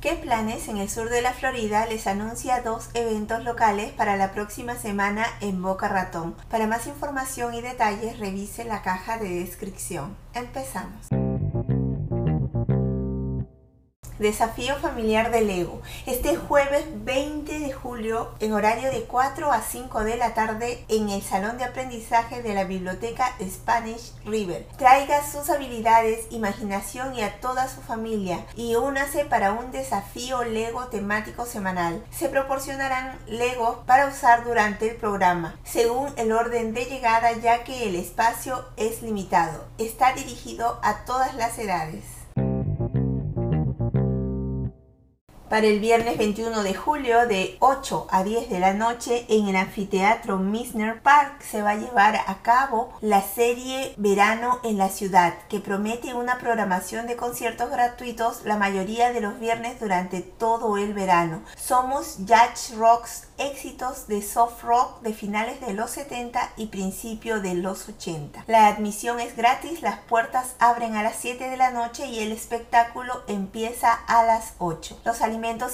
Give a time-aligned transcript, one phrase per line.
[0.00, 4.30] ¿Qué planes en el sur de la Florida les anuncia dos eventos locales para la
[4.30, 6.36] próxima semana en Boca Ratón?
[6.48, 10.16] Para más información y detalles revise la caja de descripción.
[10.34, 11.08] Empezamos.
[14.18, 15.80] Desafío familiar de Lego.
[16.04, 21.08] Este jueves 20 de julio, en horario de 4 a 5 de la tarde, en
[21.08, 24.66] el salón de aprendizaje de la biblioteca Spanish River.
[24.76, 30.88] Traiga sus habilidades, imaginación y a toda su familia y únase para un desafío Lego
[30.88, 32.04] temático semanal.
[32.10, 37.88] Se proporcionarán Legos para usar durante el programa, según el orden de llegada, ya que
[37.88, 39.66] el espacio es limitado.
[39.78, 42.17] Está dirigido a todas las edades.
[45.48, 49.56] Para el viernes 21 de julio de 8 a 10 de la noche en el
[49.56, 55.34] anfiteatro Misner Park se va a llevar a cabo la serie Verano en la ciudad
[55.48, 60.94] que promete una programación de conciertos gratuitos la mayoría de los viernes durante todo el
[60.94, 61.42] verano.
[61.56, 67.54] Somos Judge Rocks éxitos de soft rock de finales de los 70 y principio de
[67.54, 68.44] los 80.
[68.46, 72.32] La admisión es gratis, las puertas abren a las 7 de la noche y el
[72.32, 75.00] espectáculo empieza a las 8.
[75.04, 75.22] Los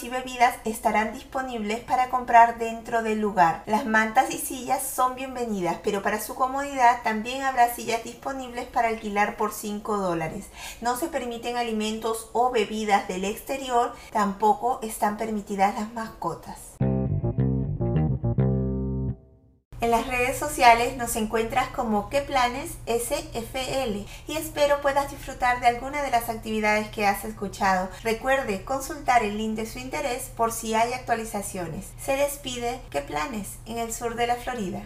[0.03, 3.63] y bebidas estarán disponibles para comprar dentro del lugar.
[3.65, 8.89] Las mantas y sillas son bienvenidas, pero para su comodidad también habrá sillas disponibles para
[8.89, 10.47] alquilar por 5 dólares.
[10.83, 16.84] No se permiten alimentos o bebidas del exterior, tampoco están permitidas las mascotas.
[19.95, 26.03] Las redes sociales nos encuentras como qué planes SFL y espero puedas disfrutar de alguna
[26.03, 27.89] de las actividades que has escuchado.
[28.03, 31.93] Recuerde consultar el link de su interés por si hay actualizaciones.
[32.05, 34.83] Se despide qué planes en el sur de la Florida.